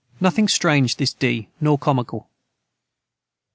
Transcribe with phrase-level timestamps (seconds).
[0.19, 2.25] Nothing Strange this D nor comical.